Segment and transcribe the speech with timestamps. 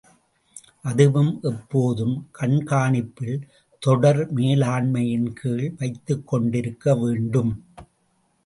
[0.81, 3.37] அதுவும் எப்போதும் கண்காணிப்பில்
[3.81, 7.53] தொடர் மேலாண்மையின்கீழ் வைத்துக் கொண்டிருக்க வேண்டும்.